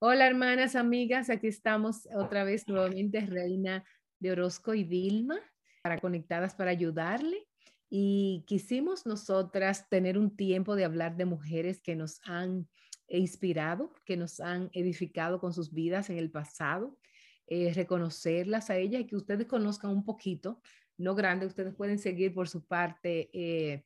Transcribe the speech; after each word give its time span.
Hola 0.00 0.26
hermanas, 0.26 0.74
amigas, 0.74 1.30
aquí 1.30 1.46
estamos 1.46 2.08
otra 2.14 2.42
vez 2.42 2.66
nuevamente 2.66 3.20
Reina 3.20 3.84
de 4.18 4.32
Orozco 4.32 4.74
y 4.74 4.82
Vilma 4.82 5.38
para 5.82 5.98
conectadas 5.98 6.54
para 6.54 6.72
ayudarle. 6.72 7.46
Y 7.88 8.44
quisimos 8.46 9.06
nosotras 9.06 9.88
tener 9.88 10.18
un 10.18 10.36
tiempo 10.36 10.74
de 10.74 10.84
hablar 10.84 11.16
de 11.16 11.26
mujeres 11.26 11.80
que 11.80 11.94
nos 11.94 12.20
han 12.24 12.68
inspirado, 13.08 13.94
que 14.04 14.16
nos 14.16 14.40
han 14.40 14.68
edificado 14.72 15.38
con 15.38 15.52
sus 15.52 15.72
vidas 15.72 16.10
en 16.10 16.18
el 16.18 16.30
pasado, 16.30 16.98
eh, 17.46 17.72
reconocerlas 17.72 18.70
a 18.70 18.76
ellas 18.76 19.02
y 19.02 19.06
que 19.06 19.16
ustedes 19.16 19.46
conozcan 19.46 19.92
un 19.92 20.04
poquito, 20.04 20.60
no 20.98 21.14
grande, 21.14 21.46
ustedes 21.46 21.74
pueden 21.74 22.00
seguir 22.00 22.34
por 22.34 22.48
su 22.48 22.66
parte. 22.66 23.30
Eh, 23.32 23.84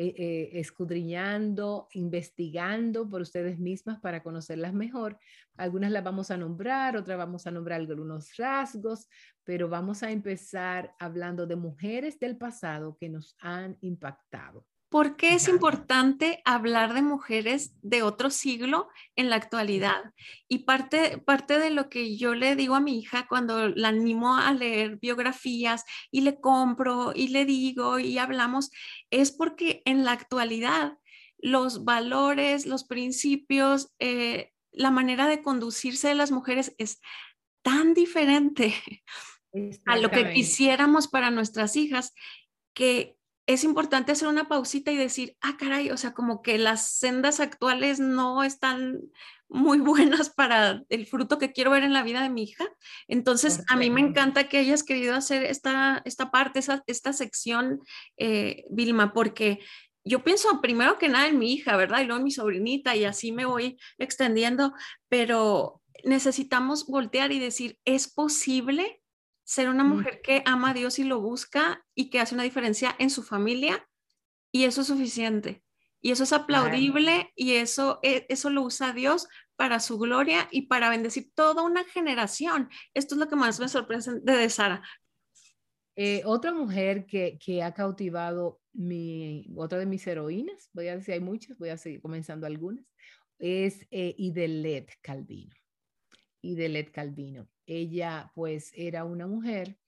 eh, 0.00 0.14
eh, 0.16 0.50
escudriñando, 0.60 1.88
investigando 1.90 3.10
por 3.10 3.20
ustedes 3.20 3.58
mismas 3.58 3.98
para 3.98 4.22
conocerlas 4.22 4.72
mejor. 4.72 5.18
Algunas 5.56 5.90
las 5.90 6.04
vamos 6.04 6.30
a 6.30 6.36
nombrar, 6.36 6.96
otras 6.96 7.18
vamos 7.18 7.48
a 7.48 7.50
nombrar 7.50 7.80
algunos 7.80 8.36
rasgos, 8.36 9.08
pero 9.42 9.68
vamos 9.68 10.04
a 10.04 10.12
empezar 10.12 10.94
hablando 11.00 11.48
de 11.48 11.56
mujeres 11.56 12.20
del 12.20 12.36
pasado 12.36 12.96
que 12.96 13.08
nos 13.08 13.34
han 13.40 13.76
impactado. 13.80 14.64
¿Por 14.88 15.16
qué 15.16 15.34
es 15.34 15.48
importante 15.48 16.40
hablar 16.46 16.94
de 16.94 17.02
mujeres 17.02 17.74
de 17.82 18.02
otro 18.02 18.30
siglo 18.30 18.88
en 19.16 19.28
la 19.28 19.36
actualidad? 19.36 20.14
Y 20.48 20.60
parte, 20.60 21.18
parte 21.18 21.58
de 21.58 21.68
lo 21.68 21.90
que 21.90 22.16
yo 22.16 22.34
le 22.34 22.56
digo 22.56 22.74
a 22.74 22.80
mi 22.80 22.98
hija 22.98 23.26
cuando 23.28 23.68
la 23.68 23.88
animo 23.88 24.36
a 24.36 24.52
leer 24.54 24.96
biografías 24.96 25.84
y 26.10 26.22
le 26.22 26.40
compro 26.40 27.12
y 27.14 27.28
le 27.28 27.44
digo 27.44 27.98
y 27.98 28.16
hablamos, 28.16 28.70
es 29.10 29.30
porque 29.30 29.82
en 29.84 30.06
la 30.06 30.12
actualidad 30.12 30.96
los 31.36 31.84
valores, 31.84 32.64
los 32.64 32.84
principios, 32.84 33.92
eh, 33.98 34.52
la 34.72 34.90
manera 34.90 35.28
de 35.28 35.42
conducirse 35.42 36.08
de 36.08 36.14
las 36.14 36.30
mujeres 36.30 36.74
es 36.78 37.00
tan 37.62 37.92
diferente 37.92 38.74
a 39.84 39.96
lo 39.98 40.10
que 40.10 40.32
quisiéramos 40.32 41.08
para 41.08 41.30
nuestras 41.30 41.76
hijas 41.76 42.14
que 42.74 43.17
es 43.48 43.64
importante 43.64 44.12
hacer 44.12 44.28
una 44.28 44.46
pausita 44.46 44.92
y 44.92 44.96
decir, 44.98 45.34
ah, 45.40 45.56
caray, 45.58 45.90
o 45.90 45.96
sea, 45.96 46.12
como 46.12 46.42
que 46.42 46.58
las 46.58 46.90
sendas 46.90 47.40
actuales 47.40 47.98
no 47.98 48.44
están 48.44 49.00
muy 49.48 49.78
buenas 49.80 50.28
para 50.28 50.84
el 50.90 51.06
fruto 51.06 51.38
que 51.38 51.52
quiero 51.52 51.70
ver 51.70 51.82
en 51.82 51.94
la 51.94 52.02
vida 52.02 52.22
de 52.22 52.28
mi 52.28 52.42
hija. 52.42 52.66
Entonces, 53.08 53.64
a 53.68 53.76
mí 53.76 53.88
me 53.88 54.02
encanta 54.02 54.50
que 54.50 54.58
hayas 54.58 54.82
querido 54.82 55.14
hacer 55.14 55.44
esta, 55.44 56.02
esta 56.04 56.30
parte, 56.30 56.60
esta 56.86 57.12
sección, 57.14 57.80
eh, 58.18 58.64
Vilma, 58.70 59.14
porque 59.14 59.60
yo 60.04 60.22
pienso 60.22 60.60
primero 60.60 60.98
que 60.98 61.08
nada 61.08 61.26
en 61.26 61.38
mi 61.38 61.54
hija, 61.54 61.74
¿verdad? 61.78 62.02
Y 62.02 62.04
luego 62.04 62.18
en 62.18 62.24
mi 62.24 62.30
sobrinita 62.30 62.96
y 62.96 63.06
así 63.06 63.32
me 63.32 63.46
voy 63.46 63.78
extendiendo, 63.96 64.74
pero 65.08 65.80
necesitamos 66.04 66.86
voltear 66.86 67.32
y 67.32 67.38
decir, 67.38 67.78
¿es 67.86 68.12
posible 68.12 68.97
ser 69.48 69.70
una 69.70 69.82
mujer 69.82 70.20
que 70.22 70.42
ama 70.44 70.70
a 70.70 70.74
Dios 70.74 70.98
y 70.98 71.04
lo 71.04 71.22
busca 71.22 71.82
y 71.94 72.10
que 72.10 72.20
hace 72.20 72.34
una 72.34 72.44
diferencia 72.44 72.94
en 72.98 73.08
su 73.08 73.22
familia 73.22 73.88
y 74.52 74.64
eso 74.64 74.82
es 74.82 74.88
suficiente. 74.88 75.64
Y 76.02 76.10
eso 76.10 76.24
es 76.24 76.34
aplaudible 76.34 77.32
y 77.34 77.54
eso, 77.54 77.98
e, 78.02 78.26
eso 78.28 78.50
lo 78.50 78.60
usa 78.60 78.92
Dios 78.92 79.26
para 79.56 79.80
su 79.80 79.98
gloria 79.98 80.48
y 80.50 80.66
para 80.66 80.90
bendecir 80.90 81.32
toda 81.34 81.62
una 81.62 81.82
generación. 81.84 82.68
Esto 82.92 83.14
es 83.14 83.20
lo 83.20 83.28
que 83.28 83.36
más 83.36 83.58
me 83.58 83.70
sorprende 83.70 84.20
de 84.20 84.50
Sara. 84.50 84.82
Eh, 85.96 86.20
otra 86.26 86.52
mujer 86.52 87.06
que, 87.06 87.38
que, 87.42 87.62
ha 87.62 87.72
cautivado 87.72 88.60
mi, 88.74 89.46
otra 89.56 89.78
de 89.78 89.86
mis 89.86 90.06
heroínas, 90.06 90.68
voy 90.74 90.88
a 90.88 90.96
decir, 90.96 91.14
hay 91.14 91.20
muchas, 91.20 91.56
voy 91.56 91.70
a 91.70 91.78
seguir 91.78 92.02
comenzando 92.02 92.46
algunas, 92.46 92.84
es 93.38 93.86
eh, 93.90 94.14
Idelet 94.18 94.92
Calvino. 95.00 95.56
Idelet 96.42 96.90
Calvino. 96.90 97.48
Ella 97.66 98.30
pues 98.34 98.72
era 98.74 99.04
una 99.04 99.26
mujer 99.26 99.78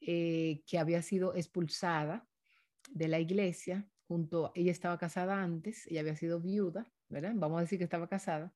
eh, 0.00 0.62
que 0.66 0.78
había 0.78 1.02
sido 1.02 1.34
expulsada 1.34 2.26
de 2.90 3.08
la 3.08 3.20
iglesia, 3.20 3.88
junto, 4.06 4.52
ella 4.54 4.72
estaba 4.72 4.98
casada 4.98 5.42
antes, 5.42 5.86
ella 5.86 6.00
había 6.00 6.16
sido 6.16 6.40
viuda, 6.40 6.90
¿verdad? 7.08 7.32
Vamos 7.36 7.58
a 7.58 7.62
decir 7.62 7.78
que 7.78 7.84
estaba 7.84 8.08
casada, 8.08 8.52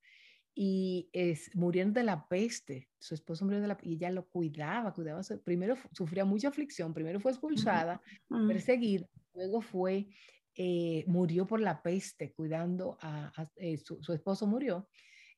y 0.59 1.11
es, 1.13 1.55
muriendo 1.55 2.01
de 2.01 2.05
la 2.05 2.27
peste, 2.29 2.89
su 2.99 3.15
esposo 3.15 3.45
murió 3.45 3.61
de 3.61 3.69
la 3.69 3.79
y 3.83 3.95
ella 3.95 4.11
lo 4.11 4.27
cuidaba, 4.27 4.95
cuidaba, 4.95 5.21
primero 5.45 5.77
sufría 5.93 6.25
mucha 6.25 6.49
aflicción, 6.49 6.95
primero 6.95 7.21
fue 7.21 7.31
expulsada, 7.33 8.01
perseguida, 8.49 9.07
luego 9.35 9.61
fue, 9.61 10.09
eh, 10.55 11.05
murió 11.07 11.47
por 11.47 11.61
la 11.61 11.83
peste, 11.83 12.33
cuidando 12.33 12.97
a, 13.03 13.51
eh, 13.57 13.77
su, 13.77 14.03
su, 14.03 14.15
esposo 14.15 14.47
murió, 14.47 14.89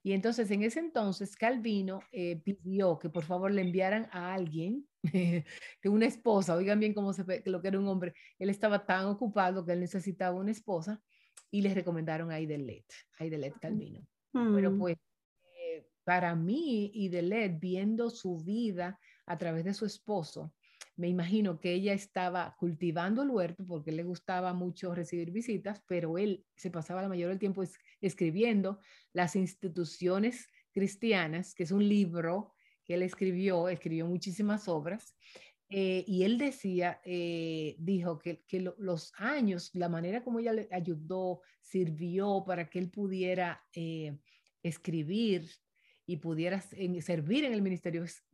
y 0.02 0.12
entonces 0.12 0.50
en 0.50 0.62
ese 0.62 0.80
entonces 0.80 1.36
Calvino 1.36 2.00
eh, 2.12 2.36
pidió 2.36 2.98
que 2.98 3.10
por 3.10 3.24
favor 3.24 3.50
le 3.50 3.62
enviaran 3.62 4.08
a 4.12 4.32
alguien, 4.34 4.86
que 5.82 5.88
una 5.88 6.06
esposa, 6.06 6.54
oigan 6.54 6.80
bien 6.80 6.94
cómo 6.94 7.12
se 7.12 7.24
ve, 7.24 7.42
lo 7.46 7.60
que 7.60 7.68
era 7.68 7.78
un 7.78 7.88
hombre, 7.88 8.14
él 8.38 8.50
estaba 8.50 8.86
tan 8.86 9.06
ocupado 9.06 9.64
que 9.64 9.72
él 9.72 9.80
necesitaba 9.80 10.36
una 10.36 10.52
esposa 10.52 11.02
y 11.50 11.62
le 11.62 11.74
recomendaron 11.74 12.30
a 12.30 12.40
Idelet, 12.40 12.86
a 13.18 13.24
Idelet 13.24 13.58
Calvino. 13.58 14.06
Mm. 14.32 14.78
pues 14.78 14.96
eh, 15.54 15.88
para 16.04 16.34
mí 16.36 16.90
Idelet 16.94 17.58
viendo 17.58 18.10
su 18.10 18.38
vida 18.38 18.98
a 19.26 19.36
través 19.36 19.64
de 19.64 19.74
su 19.74 19.84
esposo, 19.84 20.52
me 20.98 21.08
imagino 21.08 21.60
que 21.60 21.72
ella 21.72 21.92
estaba 21.92 22.56
cultivando 22.58 23.22
el 23.22 23.30
huerto 23.30 23.64
porque 23.64 23.92
le 23.92 24.02
gustaba 24.02 24.52
mucho 24.52 24.96
recibir 24.96 25.30
visitas, 25.30 25.80
pero 25.86 26.18
él 26.18 26.44
se 26.56 26.72
pasaba 26.72 27.02
la 27.02 27.08
mayoría 27.08 27.28
del 27.28 27.38
tiempo 27.38 27.62
escribiendo 28.00 28.80
las 29.12 29.36
instituciones 29.36 30.48
cristianas, 30.72 31.54
que 31.54 31.62
es 31.62 31.70
un 31.70 31.88
libro 31.88 32.52
que 32.84 32.94
él 32.94 33.02
escribió, 33.02 33.68
escribió 33.68 34.06
muchísimas 34.06 34.66
obras, 34.66 35.14
eh, 35.70 36.04
y 36.04 36.24
él 36.24 36.36
decía, 36.36 37.00
eh, 37.04 37.76
dijo 37.78 38.18
que, 38.18 38.42
los 38.78 39.12
años, 39.18 39.70
la 39.74 39.88
manera 39.88 40.24
como 40.24 40.40
ella 40.40 40.52
le 40.52 40.68
ayudó, 40.72 41.42
sirvió 41.60 42.42
para 42.44 42.68
que 42.68 42.80
él 42.80 42.90
pudiera 42.90 43.62
eh, 43.72 44.18
escribir 44.64 45.48
y 46.06 46.16
pudiera 46.16 46.60
servir 46.60 47.44
en 47.44 47.52
el 47.52 47.62
ministerio 47.62 48.02
es 48.02 48.24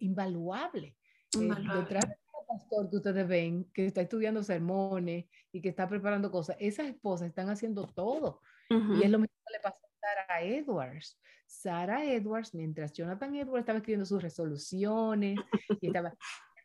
invaluable. 0.00 0.96
Eh, 1.36 1.78
detrás 1.78 2.08
de 2.08 2.16
pastor 2.46 2.90
que 2.90 2.96
ustedes 2.96 3.26
ven, 3.26 3.64
que 3.72 3.86
está 3.86 4.00
estudiando 4.00 4.42
sermones 4.42 5.26
y 5.52 5.60
que 5.60 5.68
está 5.68 5.88
preparando 5.88 6.30
cosas, 6.30 6.56
esas 6.60 6.86
esposas 6.86 7.28
están 7.28 7.50
haciendo 7.50 7.86
todo. 7.86 8.40
Y 8.70 9.02
es 9.02 9.10
lo 9.10 9.18
mismo 9.18 9.36
que 9.46 9.52
le 9.52 9.60
pasó 9.60 9.84
a 9.84 9.90
Sarah 10.00 10.42
Edwards. 10.42 11.20
Sarah 11.46 12.04
Edwards, 12.04 12.54
mientras 12.54 12.92
Jonathan 12.92 13.34
Edwards 13.34 13.60
estaba 13.60 13.78
escribiendo 13.78 14.06
sus 14.06 14.22
resoluciones 14.22 15.38
y 15.80 15.86
estaba 15.88 16.14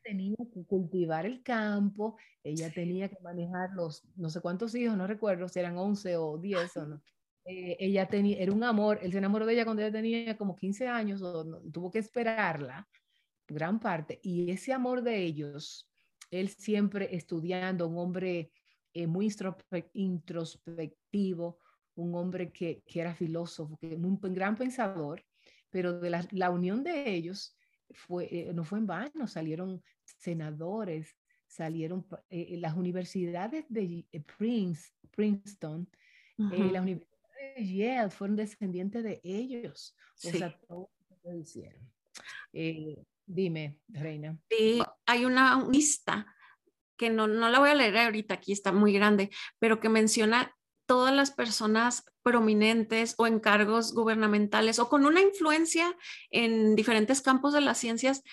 tenía 0.03 0.37
que 0.53 0.65
cultivar 0.65 1.25
el 1.25 1.43
campo, 1.43 2.17
ella 2.43 2.71
tenía 2.73 3.09
que 3.09 3.19
manejar 3.21 3.71
los 3.75 4.03
no 4.15 4.29
sé 4.29 4.41
cuántos 4.41 4.73
hijos, 4.73 4.97
no 4.97 5.05
recuerdo 5.05 5.47
si 5.47 5.59
eran 5.59 5.77
11 5.77 6.17
o 6.17 6.37
10 6.37 6.77
o 6.77 6.85
no. 6.87 7.01
Eh, 7.45 7.77
ella 7.79 8.07
tenía, 8.07 8.37
era 8.37 8.51
un 8.51 8.63
amor, 8.63 8.99
él 9.01 9.11
se 9.11 9.17
enamoró 9.17 9.45
de 9.45 9.53
ella 9.53 9.65
cuando 9.65 9.81
ella 9.81 9.91
tenía 9.91 10.37
como 10.37 10.55
15 10.55 10.87
años, 10.87 11.21
o 11.21 11.61
tuvo 11.71 11.91
que 11.91 11.99
esperarla 11.99 12.87
gran 13.49 13.79
parte, 13.79 14.19
y 14.23 14.51
ese 14.51 14.73
amor 14.73 15.01
de 15.01 15.23
ellos, 15.23 15.89
él 16.31 16.49
siempre 16.49 17.15
estudiando, 17.15 17.87
un 17.87 17.97
hombre 17.97 18.51
eh, 18.93 19.07
muy 19.07 19.31
introspectivo, 19.93 21.59
un 21.95 22.15
hombre 22.15 22.51
que, 22.51 22.81
que 22.85 23.01
era 23.01 23.13
filósofo, 23.13 23.77
que 23.77 23.95
un, 23.95 24.19
gran 24.21 24.55
pensador, 24.55 25.23
pero 25.69 25.99
de 25.99 26.09
la, 26.09 26.27
la 26.31 26.49
unión 26.49 26.83
de 26.83 27.09
ellos 27.09 27.55
fue, 27.91 28.27
eh, 28.31 28.53
no 28.53 28.63
fue 28.63 28.79
en 28.79 28.87
vano, 28.87 29.27
salieron 29.27 29.83
senadores, 30.03 31.15
salieron 31.47 32.05
eh, 32.29 32.57
las 32.57 32.75
universidades 32.75 33.65
de 33.69 34.05
Prince, 34.37 34.91
Princeton, 35.11 35.89
las 36.37 36.81
universidades 36.81 37.55
de 37.57 37.67
Yale 37.67 38.09
fueron 38.09 38.37
descendientes 38.37 39.03
de 39.03 39.19
ellos, 39.23 39.95
o 40.23 40.29
sea, 40.29 40.57
todo 40.67 40.89
lo 41.23 41.35
hicieron. 41.35 41.91
Dime, 43.31 43.77
Reina. 43.87 44.35
Sí, 44.49 44.81
hay 45.05 45.23
una 45.23 45.63
lista 45.71 46.25
que 46.97 47.11
no, 47.11 47.27
no 47.27 47.49
la 47.49 47.59
voy 47.59 47.69
a 47.69 47.75
leer 47.75 47.95
ahorita, 47.95 48.33
aquí 48.33 48.51
está 48.51 48.71
muy 48.71 48.91
grande, 48.91 49.29
pero 49.59 49.79
que 49.79 49.87
menciona 49.87 50.57
todas 50.87 51.13
las 51.13 51.29
personas 51.29 52.05
prominentes 52.23 53.13
o 53.19 53.27
en 53.27 53.39
cargos 53.39 53.93
gubernamentales 53.93 54.79
o 54.79 54.89
con 54.89 55.05
una 55.05 55.21
influencia 55.21 55.95
en 56.31 56.75
diferentes 56.75 57.21
campos 57.21 57.53
de 57.53 57.61
las 57.61 57.77
ciencias 57.77 58.23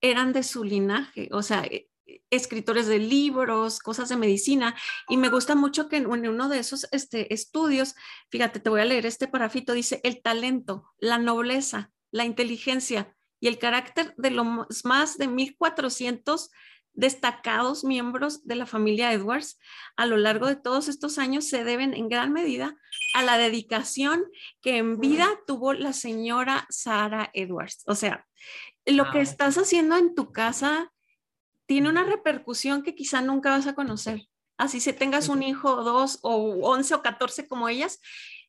eran 0.00 0.32
de 0.32 0.42
su 0.42 0.64
linaje, 0.64 1.28
o 1.30 1.42
sea, 1.42 1.62
e, 1.62 1.88
escritores 2.30 2.88
de 2.88 2.98
libros, 2.98 3.78
cosas 3.78 4.08
de 4.08 4.16
medicina, 4.16 4.74
y 5.08 5.16
me 5.16 5.28
gusta 5.28 5.54
mucho 5.54 5.88
que 5.88 5.98
en 5.98 6.08
uno 6.08 6.48
de 6.48 6.58
esos 6.58 6.88
este, 6.90 7.32
estudios, 7.32 7.94
fíjate, 8.30 8.58
te 8.58 8.68
voy 8.68 8.80
a 8.80 8.84
leer 8.84 9.06
este 9.06 9.28
parafito, 9.28 9.74
dice, 9.74 10.00
el 10.02 10.20
talento, 10.20 10.90
la 10.98 11.18
nobleza, 11.18 11.92
la 12.10 12.24
inteligencia, 12.24 13.16
y 13.40 13.48
el 13.48 13.58
carácter 13.58 14.14
de 14.16 14.30
los 14.30 14.84
más 14.84 15.18
de 15.18 15.26
1400 15.26 16.50
destacados 16.92 17.84
miembros 17.84 18.46
de 18.46 18.56
la 18.56 18.66
familia 18.66 19.12
Edwards 19.12 19.58
a 19.96 20.06
lo 20.06 20.16
largo 20.16 20.46
de 20.46 20.56
todos 20.56 20.88
estos 20.88 21.18
años 21.18 21.46
se 21.46 21.64
deben 21.64 21.94
en 21.94 22.08
gran 22.08 22.32
medida 22.32 22.76
a 23.14 23.22
la 23.22 23.38
dedicación 23.38 24.24
que 24.60 24.78
en 24.78 24.98
vida 24.98 25.28
tuvo 25.46 25.72
la 25.72 25.92
señora 25.92 26.66
Sarah 26.68 27.30
Edwards. 27.32 27.84
O 27.86 27.94
sea, 27.94 28.26
lo 28.86 29.10
que 29.10 29.20
estás 29.20 29.56
haciendo 29.56 29.96
en 29.96 30.14
tu 30.14 30.32
casa 30.32 30.92
tiene 31.66 31.88
una 31.88 32.04
repercusión 32.04 32.82
que 32.82 32.94
quizá 32.94 33.22
nunca 33.22 33.50
vas 33.50 33.66
a 33.66 33.74
conocer. 33.74 34.26
Así 34.58 34.80
si 34.80 34.92
tengas 34.92 35.28
un 35.28 35.42
hijo 35.42 35.72
o 35.72 35.84
dos 35.84 36.18
o 36.22 36.36
once 36.62 36.94
o 36.94 37.02
catorce 37.02 37.46
como 37.46 37.68
ellas, 37.68 38.00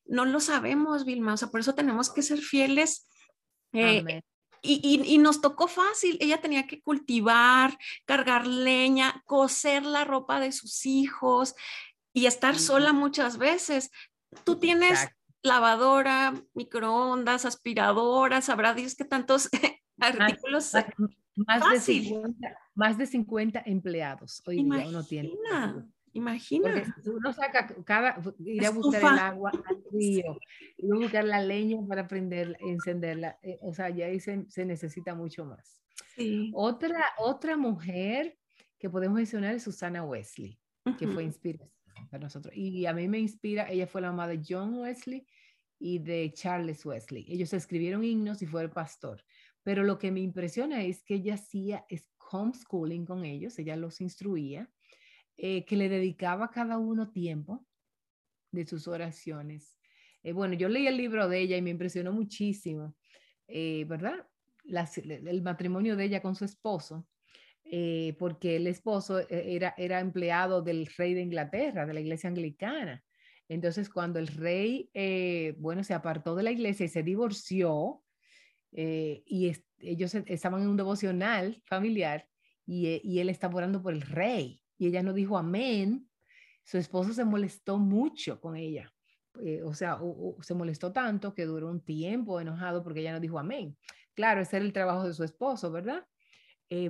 no 0.04 0.24
lo 0.24 0.40
sabemos, 0.40 1.04
Vilma. 1.04 1.34
O 1.34 1.36
sea, 1.36 1.48
por 1.48 1.60
eso 1.60 1.74
tenemos 1.74 2.12
que 2.12 2.22
ser 2.22 2.38
fieles. 2.38 3.08
Eh, 3.72 4.22
y, 4.62 5.02
y, 5.04 5.18
nos 5.18 5.40
tocó 5.40 5.66
fácil. 5.66 6.16
Ella 6.20 6.40
tenía 6.40 6.68
que 6.68 6.80
cultivar, 6.80 7.76
cargar 8.04 8.46
leña, 8.46 9.22
coser 9.26 9.84
la 9.84 10.04
ropa 10.04 10.38
de 10.38 10.52
sus 10.52 10.86
hijos 10.86 11.56
y 12.12 12.26
estar 12.26 12.58
sola 12.58 12.92
muchas 12.92 13.38
veces. 13.38 13.90
Tú 14.44 14.56
tienes 14.56 15.08
lavadora, 15.42 16.34
microondas, 16.54 17.44
aspiradoras, 17.44 18.48
habrá 18.48 18.74
Dios 18.74 18.94
que 18.94 19.04
tantos 19.04 19.48
artículos. 19.98 20.72
Más, 21.34 21.70
de 21.70 21.80
50, 21.80 22.58
más 22.74 22.98
de 22.98 23.06
50 23.06 23.62
empleados 23.64 24.42
hoy 24.46 24.62
día 24.62 24.86
uno 24.86 25.02
tiene. 25.02 25.32
Imagina. 26.12 26.74
Porque 26.94 27.10
uno 27.10 27.32
saca 27.32 27.66
cada, 27.84 28.20
ir 28.38 28.66
a 28.66 28.70
buscar 28.70 29.00
el 29.00 29.18
agua 29.18 29.50
al 29.50 29.82
río, 29.92 30.38
ir 30.76 30.92
a 30.92 30.96
buscar 30.96 31.24
la 31.24 31.42
leña 31.42 31.78
para 31.86 32.06
prender, 32.06 32.56
encenderla. 32.60 33.38
Eh, 33.42 33.58
o 33.62 33.72
sea, 33.72 33.90
ya 33.90 34.06
ahí 34.06 34.20
se, 34.20 34.44
se 34.48 34.64
necesita 34.64 35.14
mucho 35.14 35.44
más. 35.44 35.82
Otra, 36.52 37.04
otra 37.18 37.56
mujer 37.56 38.36
que 38.78 38.90
podemos 38.90 39.16
mencionar 39.16 39.54
es 39.54 39.62
Susana 39.62 40.04
Wesley, 40.04 40.58
que 40.98 41.06
fue 41.08 41.24
inspiración 41.24 41.70
para 42.10 42.24
nosotros. 42.24 42.54
Y 42.54 42.86
a 42.86 42.92
mí 42.92 43.08
me 43.08 43.18
inspira, 43.18 43.70
ella 43.70 43.86
fue 43.86 44.00
la 44.00 44.10
mamá 44.10 44.28
de 44.28 44.42
John 44.46 44.74
Wesley 44.74 45.26
y 45.78 45.98
de 45.98 46.32
Charles 46.34 46.84
Wesley. 46.84 47.24
Ellos 47.28 47.52
escribieron 47.52 48.04
himnos 48.04 48.42
y 48.42 48.46
fue 48.46 48.62
el 48.62 48.70
pastor. 48.70 49.24
Pero 49.62 49.84
lo 49.84 49.98
que 49.98 50.10
me 50.10 50.20
impresiona 50.20 50.82
es 50.82 51.02
que 51.02 51.14
ella 51.14 51.34
hacía 51.34 51.86
homeschooling 52.30 53.06
con 53.06 53.24
ellos, 53.24 53.58
ella 53.58 53.76
los 53.76 54.00
instruía, 54.00 54.70
eh, 55.36 55.64
que 55.64 55.76
le 55.76 55.88
dedicaba 55.88 56.46
a 56.46 56.50
cada 56.50 56.78
uno 56.78 57.10
tiempo 57.10 57.66
de 58.50 58.66
sus 58.66 58.88
oraciones. 58.88 59.78
Eh, 60.22 60.32
bueno, 60.32 60.54
yo 60.54 60.68
leí 60.68 60.86
el 60.86 60.96
libro 60.96 61.28
de 61.28 61.40
ella 61.40 61.56
y 61.56 61.62
me 61.62 61.70
impresionó 61.70 62.12
muchísimo, 62.12 62.94
eh, 63.48 63.84
¿verdad? 63.88 64.26
el 64.64 65.42
matrimonio 65.42 65.96
de 65.96 66.04
ella 66.04 66.22
con 66.22 66.36
su 66.36 66.44
esposo, 66.44 67.08
porque 68.16 68.56
el 68.56 68.68
esposo 68.68 69.28
era, 69.28 69.74
era 69.76 69.98
empleado 69.98 70.62
del 70.62 70.86
rey 70.96 71.14
de 71.14 71.22
Inglaterra, 71.22 71.84
de 71.84 71.94
la 71.94 72.00
iglesia 72.00 72.28
anglicana. 72.28 73.02
Entonces, 73.48 73.88
cuando 73.88 74.20
el 74.20 74.28
rey, 74.28 74.88
bueno, 75.58 75.82
se 75.82 75.94
apartó 75.94 76.36
de 76.36 76.44
la 76.44 76.52
iglesia 76.52 76.86
y 76.86 76.88
se 76.88 77.02
divorció, 77.02 78.02
eh, 78.72 79.22
y 79.26 79.52
ellos 79.80 80.14
e, 80.14 80.24
estaban 80.26 80.62
en 80.62 80.68
un 80.68 80.76
devocional 80.76 81.62
familiar 81.66 82.26
y, 82.66 82.86
eh, 82.86 83.00
y, 83.04 83.18
él 83.18 83.28
estaba 83.28 83.56
orando 83.56 83.82
por 83.82 83.92
el 83.92 84.00
rey 84.00 84.61
y 84.82 84.86
ella 84.88 85.02
no 85.02 85.12
dijo 85.12 85.38
amén. 85.38 86.08
Su 86.64 86.78
esposo 86.78 87.12
se 87.12 87.24
molestó 87.24 87.78
mucho 87.78 88.40
con 88.40 88.56
ella. 88.56 88.92
Eh, 89.40 89.62
o 89.62 89.74
sea, 89.74 89.98
se 90.40 90.54
molestó 90.54 90.92
tanto 90.92 91.34
que 91.34 91.46
duró 91.46 91.70
un 91.70 91.80
tiempo 91.80 92.40
enojado 92.40 92.82
porque 92.82 93.00
ella 93.00 93.12
no 93.12 93.20
dijo 93.20 93.38
amén. 93.38 93.76
Claro, 94.14 94.40
ese 94.40 94.56
era 94.56 94.66
el 94.66 94.72
trabajo 94.72 95.06
de 95.06 95.14
su 95.14 95.24
esposo, 95.24 95.70
¿verdad? 95.70 96.06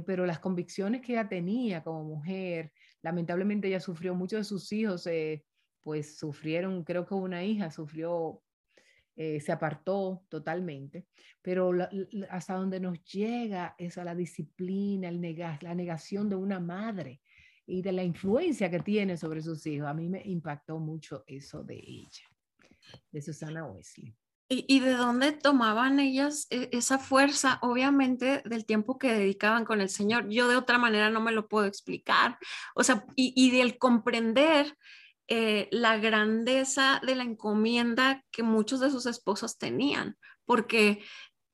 pero 0.06 0.26
las 0.26 0.38
convicciones 0.38 1.00
que 1.00 1.14
ella 1.14 1.28
tenía 1.28 1.82
como 1.82 2.04
mujer, 2.04 2.70
lamentablemente 3.02 3.66
ella 3.66 3.80
sufrió, 3.80 4.14
muchos 4.14 4.38
de 4.38 4.44
sus 4.44 4.70
hijos, 4.72 5.08
pues 5.82 6.18
sufrieron, 6.18 6.84
creo 6.84 7.04
que 7.04 7.14
una 7.14 7.42
hija 7.42 7.68
sufrió 7.68 8.40
eh, 9.14 9.40
se 9.40 9.52
apartó 9.52 10.24
totalmente, 10.30 11.06
pero 11.42 11.72
hasta 12.30 12.54
donde 12.54 12.80
nos 12.80 13.04
llega 13.04 13.74
es 13.76 13.98
a 13.98 14.04
la 14.04 14.14
disciplina, 14.14 15.08
el 15.08 15.20
la 15.60 15.74
negación 15.74 16.30
de 16.30 16.36
una 16.36 16.60
madre 16.60 17.20
y 17.72 17.80
de 17.80 17.92
la 17.92 18.04
influencia 18.04 18.70
que 18.70 18.80
tiene 18.80 19.16
sobre 19.16 19.40
sus 19.40 19.66
hijos. 19.66 19.88
A 19.88 19.94
mí 19.94 20.06
me 20.08 20.22
impactó 20.26 20.78
mucho 20.78 21.24
eso 21.26 21.64
de 21.64 21.76
ella, 21.76 22.28
de 23.10 23.22
Susana 23.22 23.64
Wesley. 23.64 24.14
¿Y, 24.50 24.66
y 24.68 24.80
de 24.80 24.92
dónde 24.92 25.32
tomaban 25.32 25.98
ellas 25.98 26.46
e, 26.50 26.68
esa 26.72 26.98
fuerza? 26.98 27.58
Obviamente 27.62 28.42
del 28.44 28.66
tiempo 28.66 28.98
que 28.98 29.14
dedicaban 29.14 29.64
con 29.64 29.80
el 29.80 29.88
Señor. 29.88 30.28
Yo 30.28 30.48
de 30.48 30.56
otra 30.56 30.76
manera 30.76 31.08
no 31.08 31.22
me 31.22 31.32
lo 31.32 31.48
puedo 31.48 31.64
explicar. 31.66 32.38
O 32.74 32.84
sea, 32.84 33.06
y, 33.16 33.32
y 33.34 33.56
del 33.56 33.78
comprender 33.78 34.76
eh, 35.28 35.68
la 35.72 35.96
grandeza 35.96 37.00
de 37.06 37.14
la 37.14 37.22
encomienda 37.22 38.22
que 38.30 38.42
muchos 38.42 38.80
de 38.80 38.90
sus 38.90 39.06
esposos 39.06 39.56
tenían, 39.56 40.18
porque 40.44 41.02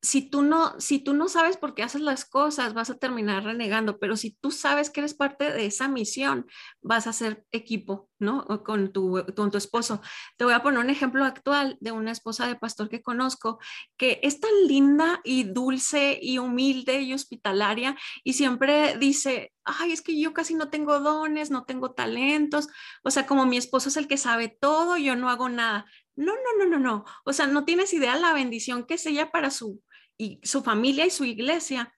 si 0.01 0.31
tú 0.31 0.43
no, 0.43 0.79
si 0.81 1.01
tú 1.01 1.13
no 1.13 1.29
sabes 1.29 1.57
por 1.57 1.75
qué 1.75 1.83
haces 1.83 2.01
las 2.01 2.25
cosas, 2.25 2.73
vas 2.73 2.89
a 2.91 2.99
terminar 2.99 3.45
renegando, 3.45 3.99
pero 3.99 4.17
si 4.17 4.33
tú 4.41 4.51
sabes 4.53 4.91
que 4.91 5.01
eres 5.01 5.15
parte 5.15 5.51
de 5.51 5.67
esa 5.67 5.89
misión, 5.89 6.47
vas 6.81 7.07
a 7.09 7.13
ser 7.13 7.45
equipo, 7.51 8.09
¿no? 8.21 8.47
Con 8.65 8.93
tu, 8.93 9.25
con 9.35 9.51
tu 9.51 9.59
esposo. 9.59 10.01
Te 10.37 10.45
voy 10.45 10.55
a 10.55 10.63
poner 10.63 10.81
un 10.81 10.91
ejemplo 10.91 11.25
actual 11.25 11.77
de 11.81 11.93
una 11.93 12.13
esposa 12.13 12.47
de 12.47 12.55
pastor 12.55 12.89
que 12.89 13.03
conozco, 13.03 13.59
que 13.97 14.21
es 14.23 14.39
tan 14.41 14.53
linda 14.69 15.21
y 15.25 15.45
dulce 15.45 16.19
y 16.23 16.39
humilde 16.39 17.01
y 17.01 17.13
hospitalaria 17.13 17.97
y 18.23 18.35
siempre 18.35 18.97
dice, 18.99 19.53
ay, 19.65 19.93
es 19.93 20.03
que 20.03 20.19
yo 20.19 20.33
casi 20.33 20.55
no 20.55 20.71
tengo 20.71 21.01
dones, 21.01 21.51
no 21.51 21.65
tengo 21.65 21.93
talentos, 21.93 22.69
o 23.03 23.11
sea, 23.11 23.27
como 23.27 23.47
mi 23.47 23.57
esposo 23.57 23.89
es 23.89 23.97
el 23.97 24.07
que 24.07 24.17
sabe 24.17 24.57
todo, 24.61 24.97
yo 24.97 25.17
no 25.17 25.29
hago 25.29 25.49
nada. 25.49 25.87
No, 26.17 26.33
no, 26.35 26.65
no, 26.65 26.71
no, 26.71 26.79
no. 26.81 27.05
O 27.25 27.33
sea, 27.33 27.47
no 27.47 27.65
tienes 27.65 27.93
idea 27.93 28.17
la 28.17 28.33
bendición 28.33 28.85
que 28.85 28.95
es 28.95 29.07
ella 29.07 29.31
para 29.31 29.53
su 29.53 29.81
y 30.19 30.41
su 30.43 30.63
familia 30.63 31.07
y 31.07 31.11
su 31.11 31.25
iglesia. 31.25 31.95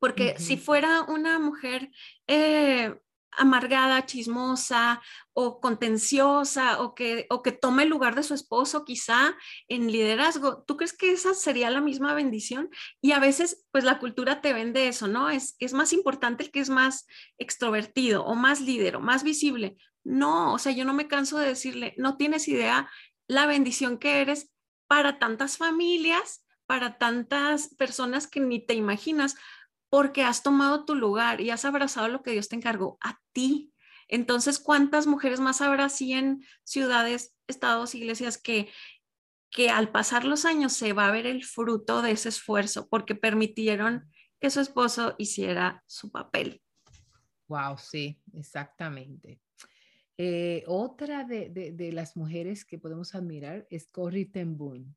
Porque 0.00 0.34
si 0.38 0.56
fuera 0.56 1.02
una 1.02 1.38
mujer 1.38 1.90
eh, 2.26 2.94
amargada, 3.36 4.06
chismosa 4.06 5.00
o 5.32 5.60
contenciosa 5.60 6.80
o 6.80 6.94
que, 6.94 7.26
o 7.30 7.42
que 7.42 7.52
tome 7.52 7.84
el 7.84 7.88
lugar 7.88 8.14
de 8.14 8.22
su 8.22 8.34
esposo 8.34 8.84
quizá 8.84 9.36
en 9.68 9.90
liderazgo, 9.90 10.62
¿tú 10.64 10.76
crees 10.76 10.96
que 10.96 11.12
esa 11.12 11.34
sería 11.34 11.70
la 11.70 11.80
misma 11.80 12.14
bendición? 12.14 12.70
Y 13.00 13.12
a 13.12 13.18
veces 13.18 13.64
pues 13.70 13.84
la 13.84 13.98
cultura 13.98 14.40
te 14.40 14.52
vende 14.52 14.88
eso, 14.88 15.08
¿no? 15.08 15.30
Es, 15.30 15.56
es 15.58 15.72
más 15.72 15.92
importante 15.92 16.44
el 16.44 16.50
que 16.50 16.60
es 16.60 16.70
más 16.70 17.06
extrovertido 17.38 18.24
o 18.24 18.34
más 18.34 18.60
líder 18.60 18.96
o 18.96 19.00
más 19.00 19.22
visible. 19.22 19.76
No, 20.02 20.52
o 20.52 20.58
sea, 20.58 20.72
yo 20.72 20.84
no 20.84 20.92
me 20.92 21.08
canso 21.08 21.38
de 21.38 21.48
decirle, 21.48 21.94
no 21.96 22.16
tienes 22.16 22.46
idea 22.48 22.90
la 23.26 23.46
bendición 23.46 23.98
que 23.98 24.20
eres 24.20 24.50
para 24.86 25.18
tantas 25.18 25.56
familias 25.56 26.43
para 26.74 26.98
tantas 26.98 27.72
personas 27.76 28.26
que 28.26 28.40
ni 28.40 28.58
te 28.58 28.74
imaginas, 28.74 29.36
porque 29.88 30.24
has 30.24 30.42
tomado 30.42 30.84
tu 30.84 30.96
lugar 30.96 31.40
y 31.40 31.50
has 31.50 31.64
abrazado 31.64 32.08
lo 32.08 32.20
que 32.20 32.32
Dios 32.32 32.48
te 32.48 32.56
encargó 32.56 32.98
a 33.00 33.20
ti. 33.30 33.72
Entonces, 34.08 34.58
¿cuántas 34.58 35.06
mujeres 35.06 35.38
más 35.38 35.60
habrá 35.60 35.84
así 35.84 36.14
en 36.14 36.44
ciudades, 36.64 37.32
estados, 37.46 37.94
iglesias 37.94 38.38
que, 38.38 38.72
que 39.50 39.70
al 39.70 39.92
pasar 39.92 40.24
los 40.24 40.44
años 40.44 40.72
se 40.72 40.92
va 40.94 41.06
a 41.06 41.12
ver 41.12 41.26
el 41.26 41.44
fruto 41.44 42.02
de 42.02 42.10
ese 42.10 42.30
esfuerzo 42.30 42.88
porque 42.88 43.14
permitieron 43.14 44.10
que 44.40 44.50
su 44.50 44.58
esposo 44.58 45.14
hiciera 45.16 45.84
su 45.86 46.10
papel? 46.10 46.60
Wow, 47.46 47.78
sí, 47.78 48.20
exactamente. 48.32 49.40
Eh, 50.18 50.64
otra 50.66 51.22
de, 51.22 51.50
de, 51.50 51.92
las 51.92 52.16
mujeres 52.16 52.64
que 52.64 52.80
podemos 52.80 53.14
admirar 53.14 53.64
es 53.70 53.86
Corrie 53.86 54.26
ten 54.26 54.56
Boom 54.56 54.96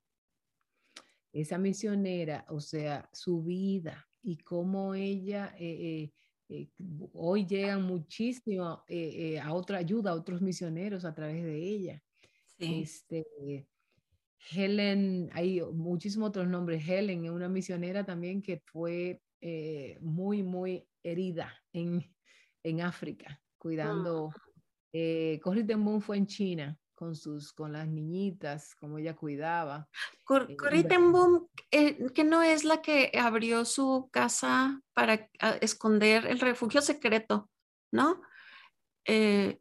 esa 1.31 1.57
misionera, 1.57 2.45
o 2.49 2.59
sea, 2.59 3.09
su 3.13 3.43
vida 3.43 4.07
y 4.21 4.37
cómo 4.37 4.93
ella 4.93 5.55
eh, 5.57 6.09
eh, 6.09 6.11
eh, 6.49 6.69
hoy 7.13 7.45
llegan 7.45 7.83
muchísimo 7.83 8.83
a 9.41 9.53
otra 9.53 9.77
ayuda 9.77 10.11
a 10.11 10.15
otros 10.15 10.41
misioneros 10.41 11.05
a 11.05 11.13
través 11.13 11.43
de 11.43 11.57
ella. 11.57 12.03
Este, 12.57 13.67
Helen, 14.51 15.29
hay 15.33 15.61
muchísimos 15.61 16.29
otros 16.29 16.47
nombres. 16.47 16.87
Helen 16.87 17.25
es 17.25 17.31
una 17.31 17.49
misionera 17.49 18.05
también 18.05 18.41
que 18.41 18.61
fue 18.65 19.21
muy, 20.01 20.41
muy 20.43 20.87
herida 21.03 21.53
en, 21.73 22.03
en 22.63 22.81
África, 22.81 23.41
cuidando. 23.57 24.29
Ah. 24.33 25.39
Corrie 25.43 25.63
ten 25.63 26.01
fue 26.01 26.17
en 26.17 26.25
China 26.25 26.79
con 26.97 27.15
sus, 27.15 27.53
con 27.53 27.73
las 27.73 27.87
niñitas, 27.87 28.73
como 28.75 28.97
ella 28.97 29.15
cuidaba. 29.15 29.87
Cor 30.25 30.47
eh, 30.49 30.87
eh, 31.69 32.11
que 32.11 32.23
no 32.23 32.41
es 32.41 32.63
la 32.63 32.81
que 32.81 33.11
abrió 33.17 33.65
su 33.65 34.09
casa 34.11 34.81
para 34.93 35.29
ah, 35.39 35.57
esconder 35.61 36.25
el 36.25 36.39
refugio 36.39 36.81
secreto, 36.81 37.51
¿no? 37.91 38.19
Eh, 39.05 39.59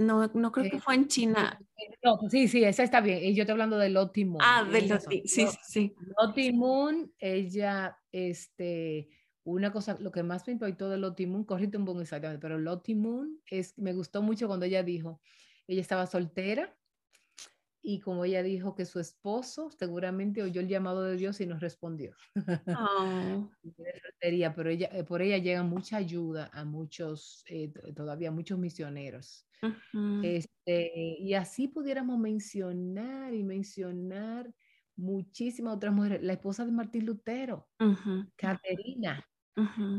no, 0.00 0.26
no 0.34 0.50
creo 0.50 0.68
que 0.68 0.80
fue 0.80 0.96
en 0.96 1.06
China. 1.06 1.60
No, 2.02 2.18
sí, 2.28 2.48
sí, 2.48 2.64
esa 2.64 2.82
está 2.82 3.00
bien. 3.00 3.32
Yo 3.32 3.44
estoy 3.44 3.52
hablando 3.52 3.78
de 3.78 3.90
Lottie 3.90 4.24
Moon. 4.24 4.42
Ah, 4.42 4.64
de 4.64 4.88
Lottie, 4.88 5.22
sí, 5.26 5.46
sí. 5.62 5.94
Lottie 6.18 6.52
Moon, 6.52 7.12
ella, 7.20 7.96
este, 8.10 9.08
una 9.44 9.70
cosa, 9.70 9.96
lo 10.00 10.10
que 10.10 10.24
más 10.24 10.44
me 10.48 10.54
impactó 10.54 10.90
de 10.90 10.98
Lottie 10.98 11.28
Moon, 11.28 11.44
corriste 11.44 11.76
un 11.76 11.84
poco 11.84 12.00
exactamente, 12.00 12.42
pero 12.42 12.58
Lottie 12.58 12.96
Moon 12.96 13.40
es, 13.46 13.78
me 13.78 13.92
gustó 13.92 14.22
mucho 14.22 14.48
cuando 14.48 14.66
ella 14.66 14.82
dijo, 14.82 15.20
ella 15.72 15.82
estaba 15.82 16.06
soltera 16.06 16.76
y 17.82 18.00
como 18.00 18.24
ella 18.24 18.42
dijo 18.42 18.74
que 18.74 18.84
su 18.84 19.00
esposo 19.00 19.70
seguramente 19.70 20.42
oyó 20.42 20.60
el 20.60 20.68
llamado 20.68 21.02
de 21.02 21.16
Dios 21.16 21.40
y 21.40 21.46
nos 21.46 21.60
respondió. 21.60 22.14
Oh. 22.68 23.50
pero 24.56 24.70
ella, 24.70 24.90
eh, 24.92 25.04
por 25.04 25.22
ella 25.22 25.38
llega 25.38 25.62
mucha 25.62 25.96
ayuda 25.96 26.50
a 26.52 26.64
muchos, 26.64 27.44
eh, 27.48 27.72
todavía 27.94 28.30
muchos 28.30 28.58
misioneros. 28.58 29.46
este, 30.22 31.18
y 31.18 31.34
así 31.34 31.68
pudiéramos 31.68 32.18
mencionar 32.18 33.34
y 33.34 33.42
mencionar 33.42 34.54
muchísimas 34.96 35.76
otras 35.76 35.94
mujeres. 35.94 36.22
La 36.22 36.34
esposa 36.34 36.64
de 36.64 36.72
Martín 36.72 37.06
Lutero, 37.06 37.68
Caterina, 38.36 39.26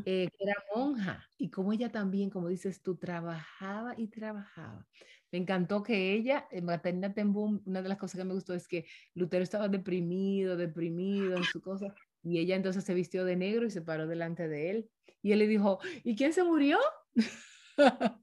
eh, 0.06 0.30
que 0.32 0.44
era 0.44 0.56
monja, 0.76 1.28
y 1.38 1.50
como 1.50 1.74
ella 1.74 1.92
también, 1.92 2.30
como 2.30 2.48
dices 2.48 2.82
tú, 2.82 2.98
trabajaba 2.98 3.96
y 3.98 4.08
trabajaba. 4.08 4.88
Me 5.32 5.40
encantó 5.40 5.82
que 5.82 6.14
ella, 6.14 6.48
en 6.52 6.68
Caterina 6.68 7.14
Tembum, 7.14 7.62
una 7.66 7.82
de 7.82 7.90
las 7.90 7.98
cosas 7.98 8.20
que 8.20 8.26
me 8.26 8.34
gustó 8.34 8.54
es 8.54 8.68
que 8.68 8.86
Lutero 9.14 9.44
estaba 9.44 9.68
deprimido, 9.70 10.58
deprimido 10.58 11.38
en 11.38 11.44
su 11.44 11.62
cosa, 11.62 11.94
y 12.24 12.40
ella 12.40 12.56
entonces 12.56 12.84
se 12.84 12.94
vistió 12.94 13.26
de 13.26 13.36
negro 13.36 13.66
y 13.66 13.72
se 13.72 13.82
paró 13.82 14.08
delante 14.08 14.48
de 14.48 14.70
él. 14.70 14.90
Y 15.22 15.32
él 15.32 15.40
le 15.40 15.48
dijo, 15.48 15.80
¿y 16.04 16.16
quién 16.16 16.34
se 16.34 16.44
murió? 16.44 16.78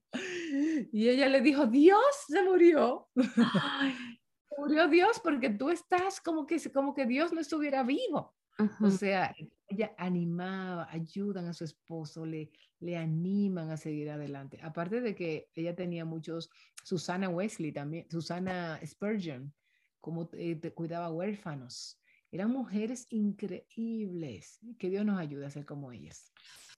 y 0.92 1.08
ella 1.08 1.28
le 1.28 1.40
dijo, 1.40 1.66
Dios 1.66 2.02
se 2.26 2.42
murió. 2.42 3.08
murió 4.58 4.88
Dios 4.88 5.20
porque 5.22 5.50
tú 5.50 5.70
estás 5.70 6.20
como 6.20 6.46
que, 6.46 6.60
como 6.72 6.94
que 6.94 7.06
Dios 7.06 7.32
no 7.32 7.40
estuviera 7.40 7.82
vivo. 7.82 8.34
O 8.80 8.90
sea, 8.90 9.34
ella 9.68 9.94
animaba, 9.98 10.88
ayudan 10.90 11.46
a 11.46 11.52
su 11.52 11.64
esposo, 11.64 12.24
le, 12.24 12.50
le 12.80 12.96
animan 12.96 13.70
a 13.70 13.76
seguir 13.76 14.10
adelante. 14.10 14.58
Aparte 14.62 15.00
de 15.00 15.14
que 15.14 15.50
ella 15.54 15.76
tenía 15.76 16.04
muchos, 16.04 16.50
Susana 16.82 17.28
Wesley 17.28 17.72
también, 17.72 18.06
Susana 18.10 18.80
Spurgeon, 18.84 19.52
como 20.00 20.26
te, 20.28 20.72
cuidaba 20.72 21.10
huérfanos. 21.10 22.00
Eran 22.30 22.50
mujeres 22.50 23.06
increíbles. 23.10 24.58
Que 24.78 24.90
Dios 24.90 25.04
nos 25.04 25.18
ayude 25.18 25.46
a 25.46 25.50
ser 25.50 25.66
como 25.66 25.92
ellas. 25.92 26.32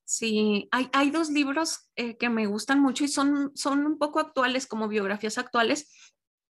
Sí, 0.04 0.68
hay, 0.73 0.88
hay 0.92 1.11
dos 1.11 1.30
libros 1.30 1.88
eh, 1.94 2.16
que 2.16 2.28
me 2.28 2.47
gustan 2.47 2.80
mucho 2.80 3.04
y 3.04 3.09
son, 3.09 3.52
son 3.54 3.87
un 3.87 3.99
poco 3.99 4.18
actuales, 4.18 4.66
como 4.66 4.88
biografías 4.88 5.38
actuales. 5.38 5.92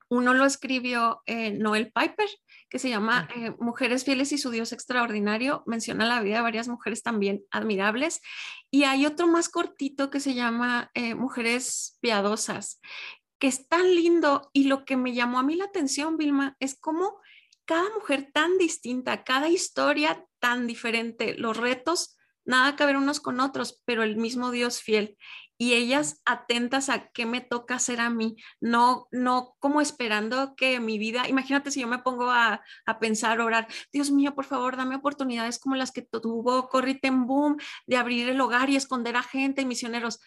Uno 0.08 0.32
lo 0.32 0.46
escribió 0.46 1.20
eh, 1.26 1.52
Noel 1.52 1.92
Piper, 1.92 2.28
que 2.72 2.78
se 2.78 2.88
llama 2.88 3.28
eh, 3.36 3.54
Mujeres 3.58 4.02
fieles 4.02 4.32
y 4.32 4.38
su 4.38 4.48
Dios 4.48 4.72
extraordinario. 4.72 5.62
Menciona 5.66 6.06
la 6.06 6.22
vida 6.22 6.36
de 6.36 6.40
varias 6.40 6.68
mujeres 6.68 7.02
también 7.02 7.44
admirables. 7.50 8.22
Y 8.70 8.84
hay 8.84 9.04
otro 9.04 9.26
más 9.26 9.50
cortito 9.50 10.08
que 10.08 10.20
se 10.20 10.32
llama 10.32 10.90
eh, 10.94 11.14
Mujeres 11.14 11.98
piadosas, 12.00 12.80
que 13.38 13.48
es 13.48 13.68
tan 13.68 13.94
lindo. 13.94 14.48
Y 14.54 14.64
lo 14.64 14.86
que 14.86 14.96
me 14.96 15.12
llamó 15.12 15.38
a 15.38 15.42
mí 15.42 15.54
la 15.54 15.66
atención, 15.66 16.16
Vilma, 16.16 16.56
es 16.60 16.74
cómo 16.74 17.20
cada 17.66 17.90
mujer 17.90 18.30
tan 18.32 18.56
distinta, 18.56 19.22
cada 19.22 19.50
historia 19.50 20.24
tan 20.38 20.66
diferente, 20.66 21.34
los 21.36 21.58
retos, 21.58 22.16
nada 22.44 22.76
que 22.76 22.86
ver 22.86 22.96
unos 22.96 23.20
con 23.20 23.40
otros, 23.40 23.80
pero 23.84 24.02
el 24.02 24.16
mismo 24.16 24.50
Dios 24.50 24.80
fiel 24.80 25.16
y 25.62 25.74
ellas 25.74 26.20
atentas 26.24 26.88
a 26.88 27.12
qué 27.12 27.24
me 27.24 27.40
toca 27.40 27.76
hacer 27.76 28.00
a 28.00 28.10
mí, 28.10 28.34
no, 28.60 29.06
no 29.12 29.54
como 29.60 29.80
esperando 29.80 30.56
que 30.56 30.80
mi 30.80 30.98
vida, 30.98 31.28
imagínate 31.28 31.70
si 31.70 31.80
yo 31.80 31.86
me 31.86 32.00
pongo 32.00 32.32
a, 32.32 32.62
a 32.84 32.98
pensar, 32.98 33.40
orar, 33.40 33.68
Dios 33.92 34.10
mío, 34.10 34.34
por 34.34 34.44
favor, 34.44 34.76
dame 34.76 34.96
oportunidades 34.96 35.60
como 35.60 35.76
las 35.76 35.92
que 35.92 36.02
tuvo 36.02 36.68
Corrie 36.68 36.98
ten 37.00 37.26
Boom 37.28 37.58
de 37.86 37.96
abrir 37.96 38.28
el 38.28 38.40
hogar 38.40 38.70
y 38.70 38.76
esconder 38.76 39.14
a 39.14 39.22
gente 39.22 39.62
y 39.62 39.66
misioneros. 39.66 40.18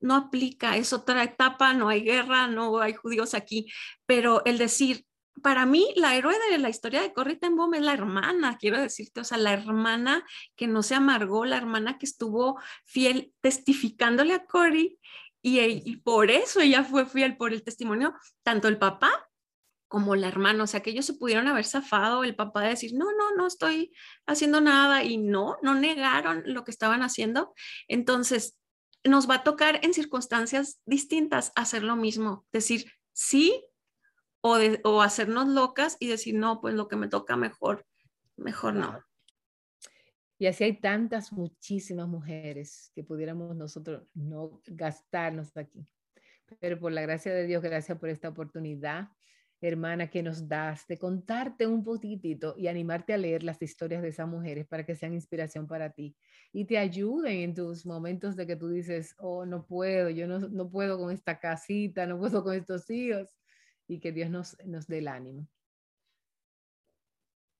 No 0.00 0.16
aplica, 0.16 0.76
es 0.76 0.92
otra 0.92 1.22
etapa, 1.22 1.72
no 1.72 1.88
hay 1.88 2.02
guerra, 2.02 2.48
no 2.48 2.80
hay 2.80 2.94
judíos 2.94 3.34
aquí, 3.34 3.70
pero 4.06 4.44
el 4.44 4.58
decir, 4.58 5.06
para 5.42 5.66
mí, 5.66 5.92
la 5.96 6.14
héroe 6.14 6.34
de 6.50 6.58
la 6.58 6.68
historia 6.68 7.02
de 7.02 7.12
Corrie 7.12 7.36
ten 7.36 7.56
Boom 7.56 7.74
es 7.74 7.82
la 7.82 7.92
hermana, 7.92 8.56
quiero 8.58 8.80
decirte, 8.80 9.20
o 9.20 9.24
sea, 9.24 9.38
la 9.38 9.52
hermana 9.52 10.24
que 10.56 10.66
no 10.66 10.82
se 10.82 10.94
amargó, 10.94 11.44
la 11.44 11.56
hermana 11.56 11.98
que 11.98 12.06
estuvo 12.06 12.60
fiel 12.84 13.32
testificándole 13.40 14.34
a 14.34 14.44
Corrie 14.46 14.98
y, 15.42 15.96
por 15.98 16.30
eso 16.30 16.60
ella 16.60 16.84
fue 16.84 17.06
fiel 17.06 17.36
por 17.36 17.52
el 17.52 17.62
testimonio, 17.62 18.14
tanto 18.42 18.68
el 18.68 18.78
papá 18.78 19.10
como 19.88 20.14
la 20.14 20.28
hermana, 20.28 20.62
o 20.64 20.66
sea, 20.66 20.80
que 20.80 20.90
ellos 20.90 21.06
se 21.06 21.14
pudieron 21.14 21.48
haber 21.48 21.64
zafado, 21.64 22.22
el 22.22 22.36
papá 22.36 22.62
de 22.62 22.68
decir, 22.68 22.92
no, 22.94 23.06
no, 23.16 23.34
no 23.34 23.46
estoy 23.46 23.92
haciendo 24.26 24.60
nada 24.60 25.02
y 25.02 25.16
no, 25.16 25.56
no 25.62 25.74
negaron 25.74 26.42
lo 26.46 26.62
que 26.62 26.70
estaban 26.70 27.02
haciendo. 27.02 27.54
Entonces, 27.88 28.56
nos 29.02 29.28
va 29.28 29.36
a 29.36 29.42
tocar 29.42 29.80
en 29.82 29.92
circunstancias 29.92 30.80
distintas 30.84 31.52
hacer 31.56 31.82
lo 31.82 31.96
mismo, 31.96 32.46
decir, 32.52 32.92
sí, 33.12 33.64
o, 34.42 35.02
hacernos 35.02 35.48
locas 35.48 35.96
y 36.00 36.08
decir, 36.08 36.34
no, 36.34 36.60
pues 36.60 36.74
lo 36.74 36.88
que 36.88 36.96
me 36.96 37.08
toca 37.08 37.36
mejor, 37.36 37.86
mejor 38.36 38.74
no. 38.74 39.04
Y 40.38 40.46
así 40.46 40.64
hay 40.64 40.80
tantas, 40.80 41.32
muchísimas 41.32 42.08
mujeres 42.08 42.90
que 42.94 43.04
pudiéramos 43.04 43.54
nosotros 43.54 44.06
no 44.14 44.62
gastarnos 44.66 45.54
aquí. 45.56 45.86
Pero 46.58 46.80
por 46.80 46.92
la 46.92 47.02
gracia 47.02 47.32
de 47.34 47.46
Dios, 47.46 47.62
gracias 47.62 47.98
por 47.98 48.08
esta 48.08 48.30
oportunidad, 48.30 49.10
hermana, 49.60 50.08
que 50.08 50.22
nos 50.22 50.48
das 50.48 50.86
de 50.86 50.96
contarte 50.96 51.66
un 51.66 51.84
poquitito 51.84 52.54
y 52.56 52.68
animarte 52.68 53.12
a 53.12 53.18
leer 53.18 53.42
las 53.42 53.60
historias 53.60 54.00
de 54.00 54.08
esas 54.08 54.26
mujeres 54.26 54.66
para 54.66 54.86
que 54.86 54.96
sean 54.96 55.12
inspiración 55.12 55.66
para 55.66 55.90
ti 55.90 56.16
y 56.52 56.64
te 56.64 56.78
ayuden 56.78 57.40
en 57.40 57.54
tus 57.54 57.84
momentos 57.84 58.34
de 58.34 58.46
que 58.46 58.56
tú 58.56 58.68
dices, 58.68 59.14
oh, 59.18 59.44
no 59.44 59.66
puedo, 59.66 60.08
yo 60.08 60.26
no, 60.26 60.38
no 60.38 60.70
puedo 60.70 60.98
con 60.98 61.12
esta 61.12 61.38
casita, 61.38 62.06
no 62.06 62.18
puedo 62.18 62.42
con 62.42 62.54
estos 62.54 62.88
hijos 62.88 63.39
y 63.90 63.98
que 64.00 64.12
Dios 64.12 64.30
nos, 64.30 64.56
nos 64.64 64.86
dé 64.86 64.98
el 64.98 65.08
ánimo. 65.08 65.46